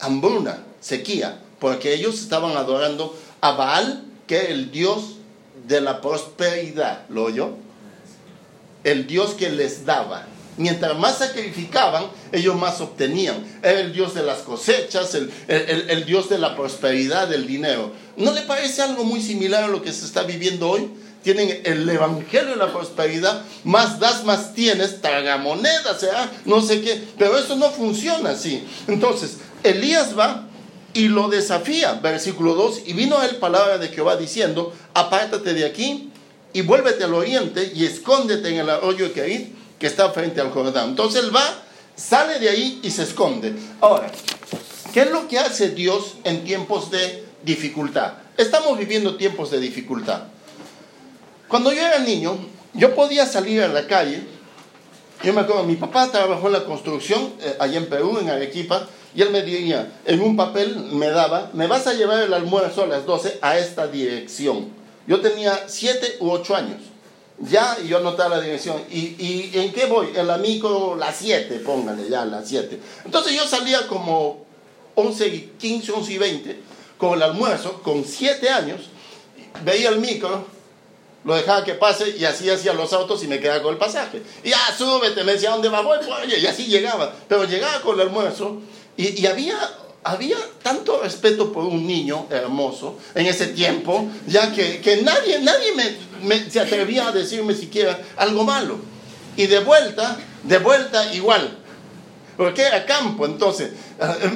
[0.00, 5.16] Hambruna, sequía, porque ellos estaban adorando a Baal, que es el Dios
[5.66, 7.06] de la prosperidad.
[7.08, 7.61] ¿Lo oyó?
[8.84, 10.26] El Dios que les daba.
[10.58, 13.42] Mientras más sacrificaban, ellos más obtenían.
[13.62, 17.92] Era el Dios de las cosechas, el, Dios de la prosperidad, del dinero.
[18.16, 20.90] ¿No le parece algo muy similar a lo que se está viviendo hoy?
[21.22, 27.02] Tienen el evangelio de la prosperidad, más das, más tienes, tragamonedas, sea, no sé qué,
[27.16, 28.66] pero eso no funciona así.
[28.88, 30.48] Entonces, Elías va
[30.94, 35.64] y lo desafía, versículo 2, y vino a él palabra de Jehová diciendo, apártate de
[35.64, 36.11] aquí
[36.52, 40.90] y vuélvete al oriente y escóndete en el arroyo que está frente al Jordán.
[40.90, 41.42] Entonces él va,
[41.96, 43.54] sale de ahí y se esconde.
[43.80, 44.10] Ahora,
[44.92, 48.14] ¿qué es lo que hace Dios en tiempos de dificultad?
[48.36, 50.24] Estamos viviendo tiempos de dificultad.
[51.48, 52.36] Cuando yo era niño,
[52.74, 54.22] yo podía salir a la calle.
[55.22, 58.88] Yo me acuerdo, mi papá trabajó en la construcción eh, allá en Perú, en Arequipa,
[59.14, 62.84] y él me diría, en un papel me daba, me vas a llevar el almuerzo
[62.84, 64.81] a las 12 a esta dirección.
[65.06, 66.80] Yo tenía siete u ocho años.
[67.38, 68.80] Ya, y yo anotaba la dirección.
[68.90, 70.08] ¿Y, en qué voy?
[70.14, 72.78] En la micro, las 7, póngale ya, las 7.
[73.04, 74.44] Entonces yo salía como
[74.94, 76.60] 11 y 15, 11 y 20,
[76.98, 78.82] con el almuerzo, con 7 años,
[79.64, 80.46] veía el micro,
[81.24, 84.22] lo dejaba que pase y así hacía los autos y me quedaba con el pasaje.
[84.44, 85.80] Y ya, súbete, me decía, ¿dónde va?
[85.80, 87.12] Voy, y así llegaba.
[87.28, 88.60] Pero llegaba con el almuerzo
[88.96, 89.56] y, y había
[90.04, 95.72] había tanto respeto por un niño hermoso en ese tiempo, ya que, que nadie, nadie
[96.22, 98.78] me, se atrevía a decirme siquiera algo malo.
[99.36, 101.58] Y de vuelta, de vuelta igual,
[102.36, 104.30] porque era campo, entonces eh, eh,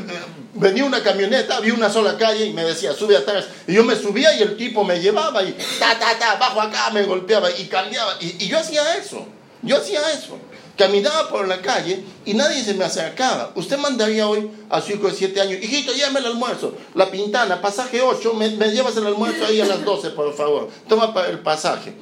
[0.55, 3.47] venía una camioneta, había una sola calle y me decía, sube atrás.
[3.67, 6.91] Y yo me subía y el tipo me llevaba y ta, ta, ta, bajo acá,
[6.91, 8.17] me golpeaba y cambiaba.
[8.21, 9.27] Y, y yo hacía eso,
[9.63, 10.39] yo hacía eso.
[10.77, 13.53] Caminaba por la calle y nadie se me acercaba.
[13.55, 16.75] Usted mandaría hoy a su hijo de 7 años, hijito, llévame el almuerzo.
[16.95, 20.69] La pintana, pasaje 8, me, llevas el almuerzo ahí a las 12, por favor.
[20.87, 21.95] Toma el pasaje.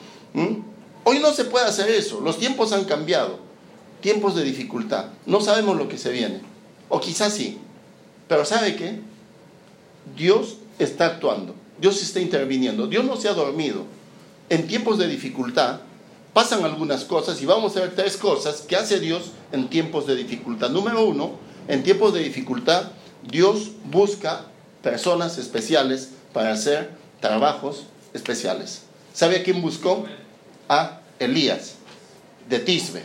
[1.05, 2.21] Hoy no se puede hacer eso.
[2.21, 3.39] Los tiempos han cambiado.
[4.01, 5.07] Tiempos de dificultad.
[5.25, 6.41] No sabemos lo que se viene.
[6.89, 7.59] O quizás sí.
[8.27, 8.99] Pero ¿sabe qué?
[10.17, 11.55] Dios está actuando.
[11.79, 12.87] Dios está interviniendo.
[12.89, 13.85] Dios no se ha dormido.
[14.49, 15.81] En tiempos de dificultad,
[16.35, 20.17] pasan algunas cosas y vamos a ver tres cosas que hace Dios en tiempos de
[20.17, 20.69] dificultad.
[20.69, 21.31] Número uno,
[21.69, 22.91] en tiempos de dificultad,
[23.23, 24.47] Dios busca
[24.83, 28.83] personas especiales para hacer trabajos especiales.
[29.15, 30.05] ¿Sabe a quién buscó?
[30.69, 31.77] A Elías,
[32.49, 33.03] de Tisbe,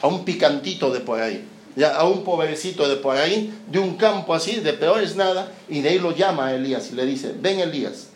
[0.00, 1.44] a un picantito de por ahí,
[1.82, 5.80] a un pobrecito de por ahí, de un campo así, de peor es nada, y
[5.80, 8.08] de ahí lo llama a Elías y le dice, ven Elías,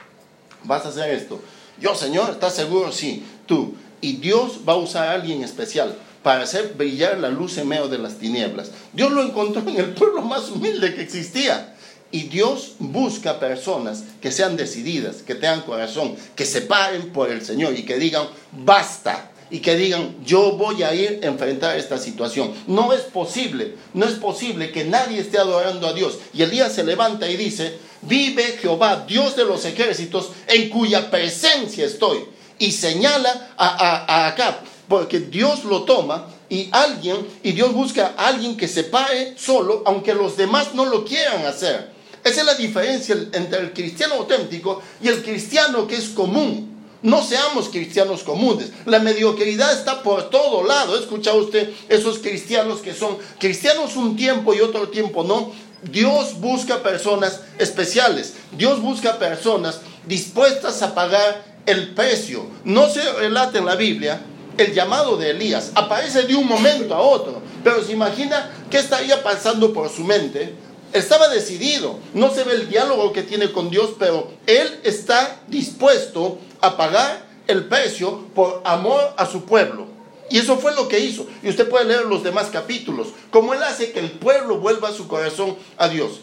[0.62, 1.40] vas a hacer esto.
[1.80, 2.92] Yo, Señor, ¿estás seguro?
[2.92, 3.74] Sí, tú.
[4.00, 7.88] Y Dios va a usar a alguien especial para hacer brillar la luz en medio
[7.88, 8.70] de las tinieblas.
[8.92, 11.74] Dios lo encontró en el pueblo más humilde que existía.
[12.12, 17.44] Y Dios busca personas que sean decididas, que tengan corazón, que se paren por el
[17.44, 19.30] Señor y que digan, basta.
[19.52, 22.52] Y que digan, yo voy a ir a enfrentar esta situación.
[22.68, 26.18] No es posible, no es posible que nadie esté adorando a Dios.
[26.32, 31.84] Y Elías se levanta y dice, vive Jehová, Dios de los ejércitos, en cuya presencia
[31.84, 32.20] estoy.
[32.60, 34.54] Y señala a, a, a Acab,
[34.86, 39.82] porque Dios lo toma y alguien, y Dios busca a alguien que se pare solo,
[39.86, 41.90] aunque los demás no lo quieran hacer.
[42.22, 46.68] Esa es la diferencia entre el cristiano auténtico y el cristiano que es común.
[47.02, 48.72] No seamos cristianos comunes.
[48.84, 50.94] La mediocridad está por todo lado.
[50.94, 55.50] ¿Ha escuchado usted esos cristianos que son cristianos un tiempo y otro tiempo no?
[55.82, 58.34] Dios busca personas especiales.
[58.52, 62.46] Dios busca personas dispuestas a pagar el precio.
[62.64, 64.20] No se relata en la Biblia
[64.56, 65.72] el llamado de Elías.
[65.74, 67.42] Aparece de un momento a otro.
[67.62, 70.54] Pero se imagina qué estaría pasando por su mente
[70.92, 71.98] estaba decidido.
[72.14, 77.26] No se ve el diálogo que tiene con Dios, pero él está dispuesto a pagar
[77.46, 79.86] el precio por amor a su pueblo.
[80.28, 81.26] Y eso fue lo que hizo.
[81.42, 83.08] Y usted puede leer los demás capítulos.
[83.30, 86.20] Como él hace que el pueblo vuelva su corazón a Dios.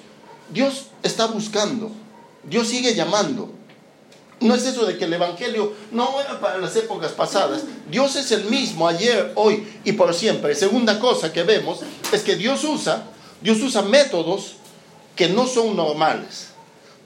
[0.50, 1.92] Dios está buscando.
[2.44, 3.50] Dios sigue llamando.
[4.40, 7.64] No es eso de que el Evangelio no era para las épocas pasadas.
[7.90, 10.54] Dios es el mismo ayer, hoy y por siempre.
[10.54, 11.80] Segunda cosa que vemos
[12.12, 13.04] es que Dios usa
[13.42, 14.54] Dios usa métodos
[15.16, 16.50] que no son normales.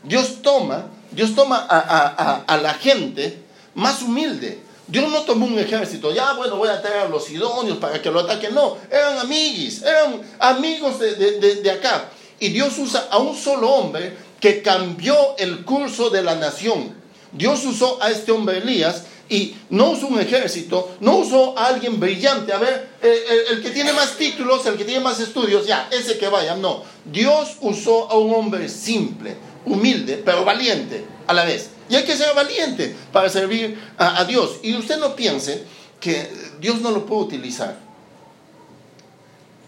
[0.03, 3.43] Dios toma, Dios toma a, la gente
[3.75, 4.63] más humilde.
[4.87, 8.11] Dios no tomó un ejército, ya bueno, voy a traer a los idóneos para que
[8.11, 8.53] lo ataquen.
[8.53, 12.09] No, eran amiguis, eran amigos de, de acá.
[12.39, 17.00] Y Dios usa a un solo hombre que cambió el curso de la nación.
[17.31, 22.01] Dios usó a este hombre Elías y no usó un ejército, no usó a alguien
[22.01, 26.17] brillante, a ver, el, que tiene más títulos, el que tiene más estudios, ya, ese
[26.17, 26.83] que vaya, no.
[27.05, 31.69] Dios usó a un hombre simple, humilde, pero valiente a la vez.
[31.89, 34.57] Y hay que ser valiente para servir a, a Dios.
[34.63, 35.63] Y usted no piense
[36.01, 37.77] que Dios no lo puede utilizar,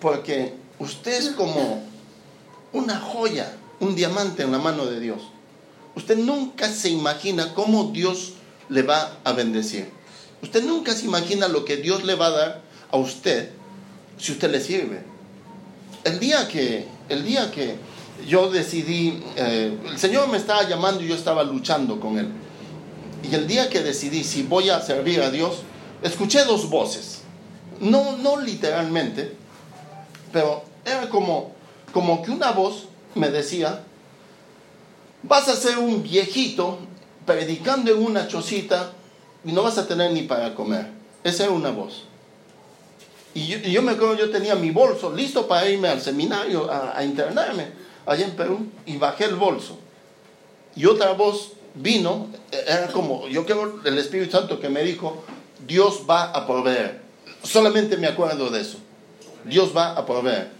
[0.01, 1.83] porque usted es como
[2.73, 5.21] una joya, un diamante en la mano de Dios.
[5.95, 8.33] Usted nunca se imagina cómo Dios
[8.69, 9.89] le va a bendecir.
[10.41, 13.51] Usted nunca se imagina lo que Dios le va a dar a usted
[14.17, 15.03] si usted le sirve.
[16.03, 17.75] El día que, el día que
[18.27, 22.27] yo decidí, eh, el Señor me estaba llamando y yo estaba luchando con Él.
[23.29, 25.61] Y el día que decidí si voy a servir a Dios,
[26.01, 27.21] escuché dos voces.
[27.79, 29.35] No, no literalmente,
[30.31, 31.53] pero era como,
[31.93, 33.83] como que una voz me decía,
[35.23, 36.79] vas a ser un viejito
[37.25, 38.91] predicando en una chocita
[39.45, 40.87] y no vas a tener ni para comer.
[41.23, 42.03] Esa era una voz.
[43.33, 47.67] Y yo, me acuerdo, yo tenía mi bolso listo para irme al seminario a, internarme
[48.05, 49.79] allá en Perú y bajé el bolso.
[50.75, 52.27] Y otra voz vino,
[52.67, 55.23] era como, yo creo el Espíritu Santo que me dijo,
[55.65, 57.01] Dios va a proveer.
[57.41, 58.77] Solamente me acuerdo de eso.
[59.45, 60.51] Dios va a proveer.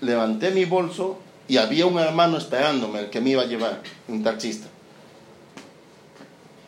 [0.00, 1.18] Levanté mi bolso
[1.52, 4.68] y había un hermano esperándome, el que me iba a llevar, un taxista.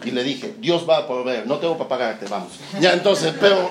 [0.04, 2.52] Y le dije, Dios va a proveer, no tengo para pagarte, vamos.
[2.82, 3.70] Ya entonces, pero,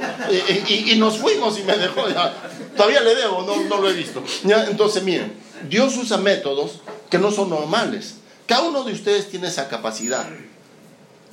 [0.67, 2.33] y, nos fuimos y me dejó, ya,
[2.75, 4.23] todavía le debo, no, no lo he visto.
[4.43, 5.31] Ya, entonces, miren,
[5.69, 6.79] Dios usa métodos
[7.11, 8.15] que no son normales.
[8.47, 10.25] Cada uno de ustedes tiene esa capacidad.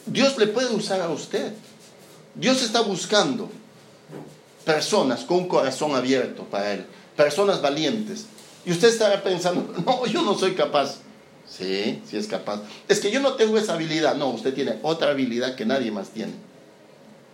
[0.05, 1.55] Dios le puede usar a usted.
[2.35, 3.51] Dios está buscando
[4.67, 6.85] personas con un corazón abierto para Él,
[7.17, 8.27] personas valientes.
[8.65, 10.99] Y usted estará pensando, no, yo no soy capaz.
[11.49, 12.61] Sí, sí es capaz.
[12.89, 14.15] Es que yo no tengo esa habilidad.
[14.15, 16.33] No, usted tiene otra habilidad que nadie más tiene.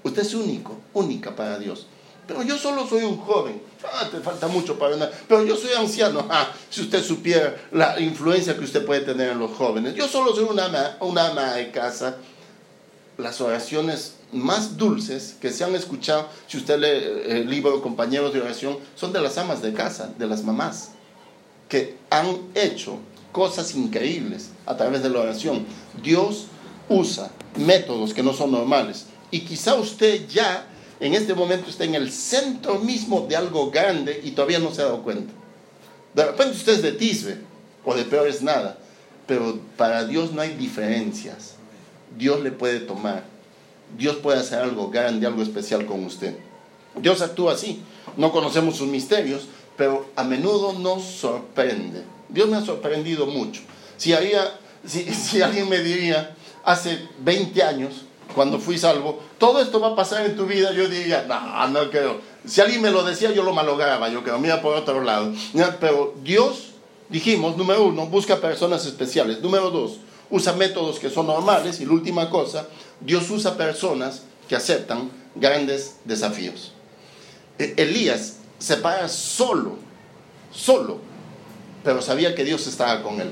[0.02, 1.86] Usted es único, única para Dios.
[2.26, 3.60] Pero yo solo soy un joven.
[3.84, 5.12] Ah, te falta mucho para nada.
[5.28, 6.26] Pero yo soy anciano.
[6.30, 9.94] Ah, si usted supiera la influencia que usted puede tener en los jóvenes.
[9.94, 12.16] Yo solo soy una ama, una ama de casa.
[13.18, 18.40] Las oraciones más dulces que se han escuchado, si usted lee el libro Compañeros de
[18.40, 20.90] Oración, son de las amas de casa, de las mamás,
[21.68, 22.98] que han hecho
[23.32, 25.66] cosas increíbles a través de la oración.
[26.02, 26.46] Dios
[26.88, 29.06] usa métodos que no son normales.
[29.30, 30.66] Y quizá usted ya
[31.00, 34.82] en este momento está en el centro mismo de algo grande y todavía no se
[34.82, 35.32] ha dado cuenta.
[36.14, 37.38] De repente usted es de Tisbe
[37.84, 38.78] o de peor es nada,
[39.26, 41.56] pero para Dios no hay diferencias.
[42.16, 43.24] Dios le puede tomar.
[43.98, 46.36] Dios puede hacer algo grande, algo especial con usted.
[47.00, 47.82] Dios actúa así.
[48.16, 49.42] No conocemos sus misterios,
[49.76, 52.04] pero a menudo nos sorprende.
[52.28, 53.62] Dios me ha sorprendido mucho.
[53.96, 54.12] Si,
[54.86, 56.34] si, alguien me diría
[56.64, 60.88] hace 20 años, cuando fui salvo, todo esto va a pasar en tu vida, yo
[60.88, 62.20] diría, no, no creo.
[62.46, 65.32] Si alguien me lo decía, yo lo malograba, yo creo, mira por otro lado.
[65.80, 66.72] Pero Dios,
[67.08, 69.40] dijimos, número uno, busca personas especiales.
[69.40, 69.98] Número dos,
[70.30, 71.80] usa métodos que son normales.
[71.80, 72.66] Y la última cosa,
[73.00, 76.72] Dios usa personas que aceptan grandes desafíos.
[77.58, 79.76] E-, Elías se para solo,
[80.52, 80.98] solo,
[81.84, 83.30] pero sabía que Dios estaba con él.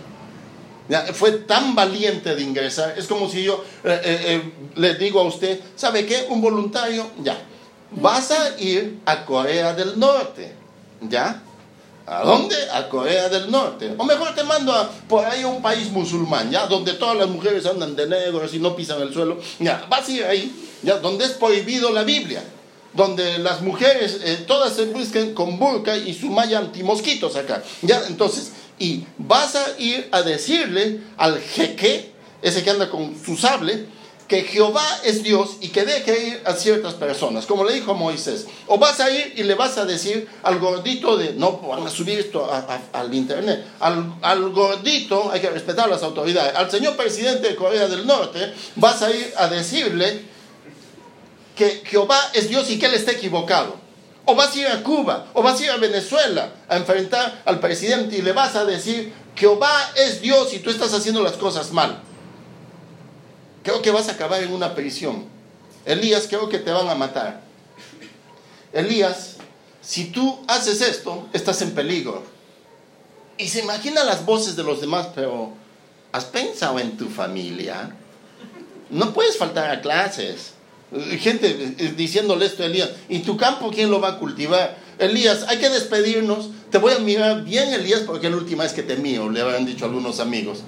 [1.15, 2.95] fue tan valiente de ingresar.
[2.99, 6.27] Es como si yo eh, eh, eh, le digo a usted, ¿sabe qué?
[6.29, 7.39] Un voluntario, ya.
[7.91, 10.55] Vas a ir a Corea del Norte,
[11.01, 11.43] ¿ya?
[12.07, 12.57] ¿A dónde?
[12.71, 13.95] A Corea del Norte.
[13.97, 16.67] O mejor te mando a, por ahí a un país musulmán, ¿ya?
[16.67, 19.39] Donde todas las mujeres andan de negro y no pisan el suelo.
[19.59, 20.99] Ya, vas a ir ahí, ¿ya?
[20.99, 22.43] Donde es prohibido la Biblia
[22.94, 27.62] donde las mujeres eh, todas se busquen con burka y su malla antimosquitos acá.
[27.83, 28.02] ¿Ya?
[28.09, 33.87] Entonces, y vas a ir a decirle al jeque, ese que anda con su sable,
[34.28, 37.94] que Jehová es Dios y que deje ir a ciertas personas, como le dijo a
[37.94, 38.46] Moisés.
[38.66, 41.90] O vas a ir y le vas a decir al gordito de, no van a
[41.90, 42.50] subir esto
[42.92, 47.87] al internet, al, al, gordito, hay que respetar las autoridades, al señor presidente de Corea
[47.87, 50.34] del Norte, vas a ir a decirle
[51.55, 53.77] que Jehová es Dios y que Él está equivocado.
[54.27, 57.61] O vas a ir a Cuba, o vas a ir a Venezuela a enfrentar al
[57.61, 61.73] presidente y le vas a decir, Jehová es Dios y tú estás haciendo las cosas
[61.73, 62.01] mal.
[63.62, 65.27] Creo que vas a acabar en una prisión.
[65.85, 67.43] Elías, creo que te van a matar.
[68.73, 69.37] Elías,
[69.83, 72.23] si tú haces esto, estás en peligro.
[73.37, 75.53] Y se imagina las voces de los demás, pero
[76.12, 77.95] ¿has pensado en tu familia?
[78.90, 80.54] No puedes faltar a clases.
[81.18, 84.76] Gente eh, diciéndole esto a Elías, ¿y tu campo quién lo va a cultivar?
[84.98, 88.72] Elías, hay que despedirnos, te voy a mirar bien Elías porque es la última vez
[88.72, 90.61] que te mío, le habían dicho algunos amigos.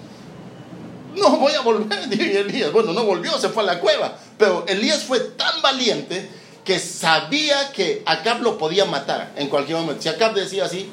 [1.17, 2.73] No voy a volver, dijo Elías.
[2.73, 4.19] Bueno, no volvió, se fue a la cueva.
[4.39, 6.29] Pero Elías fue tan valiente
[6.65, 10.03] que sabía que Acab lo podía matar en cualquier momento.
[10.03, 10.91] Si Acab decía así,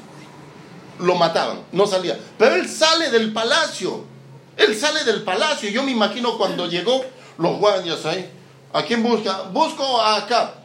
[0.99, 2.17] lo mataban, no salía.
[2.37, 4.05] Pero él sale del palacio.
[4.55, 5.69] Él sale del palacio.
[5.69, 7.03] Yo me imagino cuando llegó
[7.37, 8.29] los guardias ahí.
[8.73, 9.43] ¿A quién busca?
[9.53, 10.55] Busco a acá.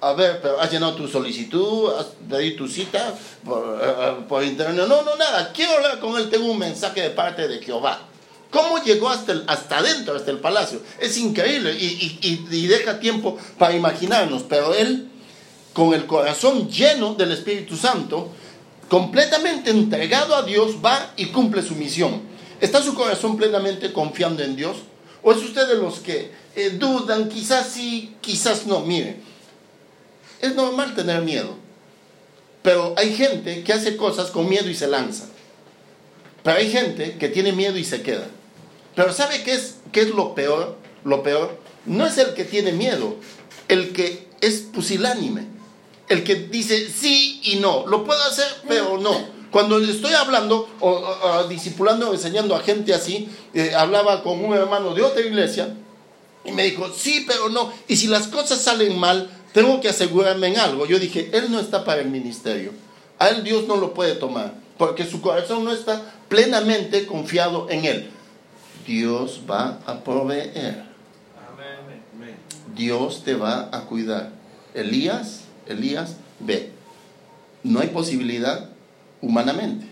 [0.00, 3.12] A ver, pero has llenado tu solicitud, has pedido tu cita
[3.44, 4.86] por, eh, internet.
[4.86, 5.52] No, no, nada.
[5.52, 6.30] Quiero hablar con él.
[6.30, 8.00] Tengo un mensaje de parte de Jehová.
[8.50, 10.80] ¿Cómo llegó hasta, el, hasta adentro, hasta el palacio?
[11.00, 14.44] Es increíble y, y deja tiempo para imaginarnos.
[14.44, 15.08] Pero él,
[15.72, 18.30] con el corazón lleno del Espíritu Santo,
[18.88, 22.22] completamente entregado a Dios, va y cumple su misión.
[22.60, 24.76] ¿Está su corazón plenamente confiando en Dios?
[25.22, 28.80] ¿O es usted de los que eh, dudan, quizás sí, quizás no?
[28.80, 29.16] Mire,
[30.40, 31.54] es normal tener miedo,
[32.62, 35.26] pero hay gente que hace cosas con miedo y se lanza.
[36.42, 38.26] Pero hay gente que tiene miedo y se queda.
[38.94, 40.78] Pero ¿sabe qué es, qué es lo peor?
[41.04, 43.16] Lo peor no es el que tiene miedo,
[43.68, 45.46] el que es pusilánime,
[46.08, 49.36] el que dice sí y no, lo puedo hacer, pero no.
[49.50, 54.94] Cuando estoy hablando o, discipulando o enseñando a gente así, eh, hablaba con un hermano
[54.94, 55.74] de otra iglesia
[56.46, 57.72] y me dijo, sí, pero no.
[57.88, 60.86] Y si las cosas salen mal, tengo que asegurarme en algo.
[60.86, 62.72] Yo dije, él no está para el ministerio.
[63.18, 67.84] A él Dios no lo puede tomar, porque su corazón no está plenamente confiado en
[67.84, 68.10] él.
[68.86, 70.84] Dios va a proveer.
[72.76, 74.30] Dios te va a cuidar.
[74.74, 76.72] Elías, Elías, ve.
[77.62, 78.68] No hay posibilidad
[79.22, 79.86] humanamente.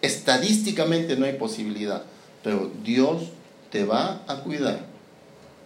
[0.00, 2.02] Estadísticamente no hay posibilidad,
[2.42, 3.24] pero Dios
[3.70, 4.80] te va a cuidar,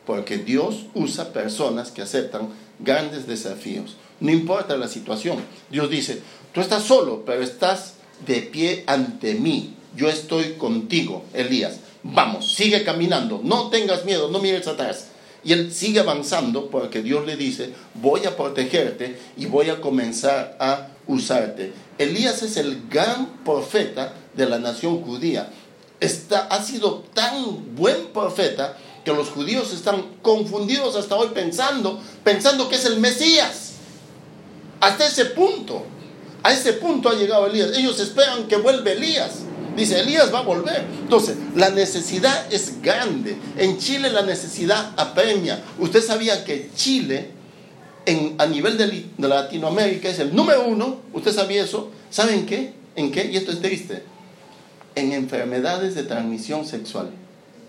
[0.06, 3.96] porque Dios usa personas que aceptan grandes desafíos.
[4.20, 5.38] No importa la situación.
[5.70, 9.74] Dios dice, tú estás solo, pero estás de pie ante mí.
[9.96, 11.80] Yo estoy contigo, Elías.
[12.02, 15.08] Vamos, sigue caminando, no tengas miedo, no mires atrás.
[15.42, 20.56] Y él sigue avanzando porque Dios le dice, voy a protegerte y voy a comenzar
[20.60, 21.72] a usarte.
[21.98, 25.50] Elías es el gran profeta de la nación judía.
[25.98, 28.76] Está, ha sido tan buen profeta
[29.06, 33.74] que los judíos están confundidos hasta hoy pensando, pensando que es el Mesías.
[34.80, 35.84] Hasta ese punto,
[36.42, 37.70] a ese punto ha llegado Elías.
[37.76, 39.42] Ellos esperan que vuelva Elías.
[39.76, 40.84] Dice, Elías va a volver.
[41.02, 43.36] Entonces, la necesidad es grande.
[43.56, 45.62] En Chile la necesidad apremia.
[45.78, 47.30] Usted sabía que Chile
[48.06, 51.92] en, a nivel de, de Latinoamérica es el número uno, ¿usted sabía eso?
[52.10, 52.72] ¿Saben qué?
[52.96, 53.26] ¿En qué?
[53.26, 54.02] Y esto es triste.
[54.96, 57.10] En enfermedades de transmisión sexual.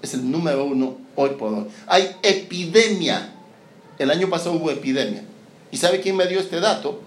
[0.02, 1.66] Es el número uno hoy por hoy.
[1.88, 3.34] Hay epidemia.
[3.98, 5.24] El año pasado hubo epidemia.
[5.72, 7.02] ¿Y sabe quién me dio este dato?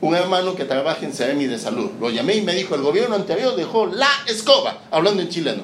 [0.00, 1.90] Un hermano que trabaja en CERMI de salud.
[2.00, 5.62] Lo llamé y me dijo, el gobierno anterior dejó la escoba, hablando en chileno.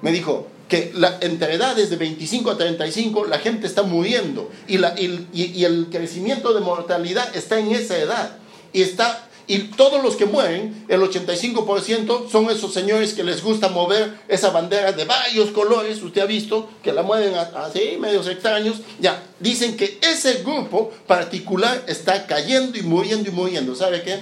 [0.00, 4.78] Me dijo que la, entre edades de 25 a 35 la gente está muriendo y,
[4.78, 8.36] la, y, y el crecimiento de mortalidad está en esa edad.
[8.72, 13.68] Y está y todos los que mueren, el 85% son esos señores que les gusta
[13.68, 18.80] mover esa bandera de varios colores, usted ha visto, que la mueven así, medios extraños.
[19.00, 23.74] Ya, dicen que ese grupo particular está cayendo y muriendo y muriendo.
[23.74, 24.20] ¿Sabe qué?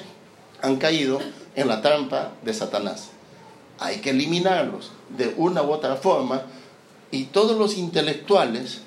[0.60, 1.20] Han caído
[1.54, 3.10] en la trampa de Satanás.
[3.78, 6.42] Hay que eliminarlos de una u otra forma.
[7.12, 8.80] Y todos los intelectuales,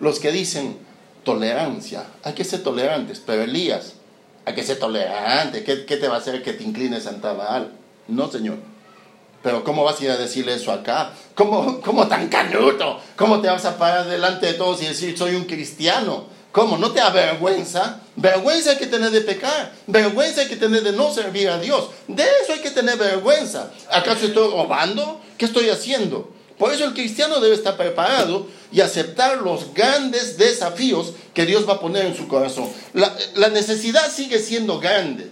[0.00, 0.78] los que dicen
[1.24, 3.94] tolerancia, hay que ser tolerantes, pero Elías
[4.44, 5.64] hay que ser tolerante.
[5.64, 7.72] ¿Qué, ¿Qué, te va a hacer que te inclines ante Baal?
[8.08, 8.56] No, Señor.
[9.42, 11.12] Pero ¿cómo vas a ir a decirle eso acá?
[11.34, 12.98] ¿Cómo, cómo tan canuto?
[13.16, 16.24] ¿Cómo te vas a parar delante de todos y decir soy un cristiano?
[16.50, 16.78] ¿Cómo?
[16.78, 18.00] ¿No te avergüenza?
[18.16, 19.72] Vergüenza hay que tener de pecar.
[19.86, 21.90] Vergüenza hay que tener de no servir a Dios.
[22.06, 23.70] De eso hay que tener vergüenza.
[23.90, 25.20] ¿Acaso estoy robando?
[25.36, 26.30] ¿Qué estoy haciendo?
[26.58, 31.74] Por eso el cristiano debe estar preparado y aceptar los grandes desafíos que Dios va
[31.74, 32.68] a poner en su corazón.
[32.92, 35.30] La, necesidad sigue siendo grande.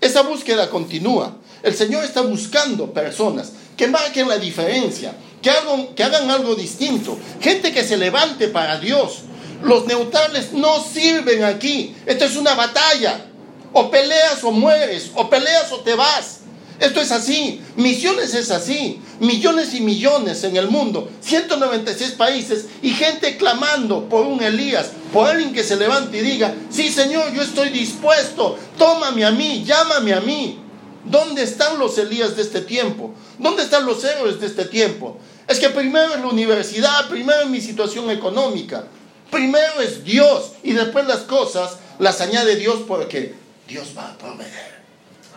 [0.00, 1.36] Esa búsqueda continúa.
[1.62, 5.12] El Señor está buscando personas que marquen la diferencia,
[5.42, 7.18] que hagan, que hagan algo distinto.
[7.40, 9.22] Gente que se levante para Dios.
[9.64, 11.96] Los neutrales no sirven aquí.
[12.06, 13.24] Esto es una batalla.
[13.72, 16.37] O peleas o mueres, o peleas o te vas.
[16.80, 22.90] Esto es así, misiones es así, millones y millones en el mundo, 196 países y
[22.90, 27.42] gente clamando por un Elías, por alguien que se levante y diga, sí Señor, yo
[27.42, 30.60] estoy dispuesto, tómame a mí, llámame a mí.
[31.04, 33.14] ¿Dónde están los Elías de este tiempo?
[33.38, 35.18] ¿Dónde están los héroes de este tiempo?
[35.46, 38.84] Es que primero es la universidad, primero es mi situación económica,
[39.30, 43.34] primero es Dios y después las cosas las añade Dios porque
[43.66, 44.78] Dios va a proveer.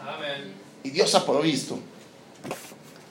[0.05, 1.79] Amén y Dios ha provisto.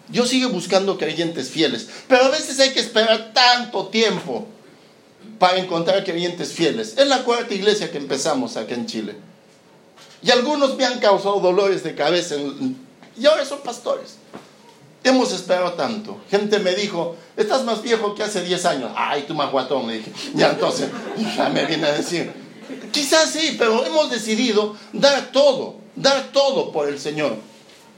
[0.08, 4.46] Dios sigue buscando creyentes fieles, pero a veces hay que esperar tanto tiempo
[5.38, 6.94] para encontrar creyentes fieles.
[6.98, 9.16] Es la cuarta iglesia que empezamos aquí en Chile.
[10.22, 12.34] Y algunos me han causado dolores de cabeza
[13.16, 14.16] y ahora son pastores.
[15.02, 16.18] Hemos esperado tanto.
[16.30, 18.90] Gente me dijo, estás más viejo que hace 10 años.
[18.94, 20.12] Ay, tú más guatón, me dije.
[20.34, 20.90] Ya entonces,
[21.36, 22.30] ya me viene a decir.
[22.92, 27.36] Quizás sí, pero hemos decidido dar todo, dar todo por el Señor.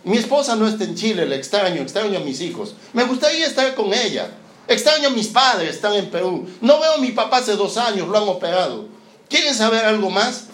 [0.05, 2.75] Mi esposa no está en Chile, la extraño, extraño a mis hijos.
[2.93, 4.31] Me gustaría estar con ella.
[4.67, 6.49] Extraño a mis padres, están en Perú.
[6.61, 8.87] No veo a mi papá hace dos años, lo han operado.
[9.29, 10.45] ¿Quieren saber algo más?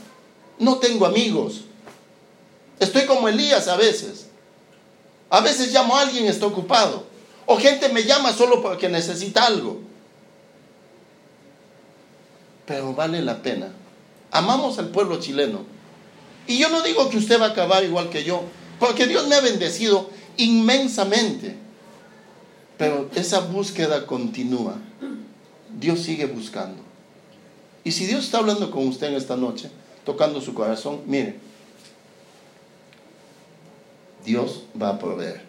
[0.58, 1.62] No tengo amigos.
[2.78, 4.28] Estoy como Elías a veces.
[5.30, 7.04] A veces llamo a alguien está ocupado.
[7.46, 9.80] O gente me llama solo porque necesita algo.
[12.66, 13.72] Pero vale la pena.
[14.30, 15.64] Amamos al pueblo chileno.
[16.46, 18.42] Y yo no digo que usted va a acabar igual que yo.
[18.78, 21.56] Porque Dios me ha bendecido inmensamente.
[22.76, 24.76] Pero esa búsqueda continúa.
[25.78, 26.82] Dios sigue buscando.
[27.84, 29.70] Y si Dios está hablando con usted en esta noche,
[30.04, 31.38] tocando su corazón, mire,
[34.24, 35.42] Dios va a proveer.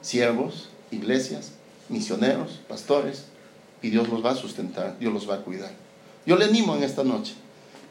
[0.00, 1.52] Siervos, iglesias,
[1.88, 3.24] misioneros, pastores,
[3.82, 5.72] y Dios los va a sustentar, Dios los va a cuidar.
[6.26, 7.34] Yo le animo en esta noche.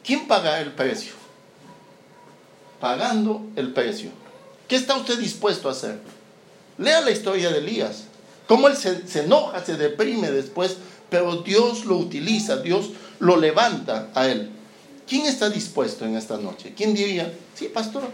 [0.04, 1.19] ¿Quién pagará el precio?
[2.80, 4.10] Pagando el precio.
[4.66, 5.98] ¿Qué está usted dispuesto a hacer?
[6.78, 8.04] Lea la historia de Elías.
[8.48, 10.76] Cómo él se, enoja, se deprime después,
[11.08, 14.50] pero Dios lo utiliza, Dios lo levanta a él.
[15.06, 16.72] ¿Quién está dispuesto en esta noche?
[16.76, 18.04] ¿Quién diría, sí, pastor,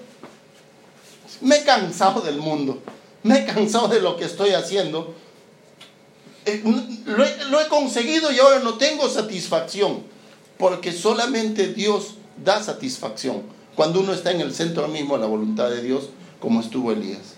[1.41, 2.83] me he cansado del mundo,
[3.23, 5.15] me he cansado de lo que estoy haciendo,
[6.45, 6.63] eh,
[7.05, 10.03] lo he conseguido y ahora no tengo satisfacción,
[10.59, 15.69] porque solamente Dios da satisfacción cuando uno está en el centro mismo de la voluntad
[15.69, 16.09] de Dios,
[16.41, 17.35] como estuvo Elías.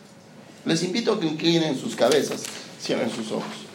[0.64, 2.44] Les invito a que inclinen sus cabezas,
[2.80, 3.66] cierren sus ojos.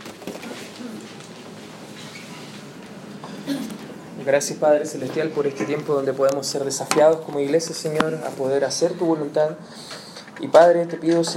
[4.26, 8.64] Gracias Padre Celestial por este tiempo donde podemos ser desafiados como iglesia, Señor, a poder
[8.64, 9.58] hacer tu voluntad.
[10.40, 11.32] Y Padre, te pido, Señor,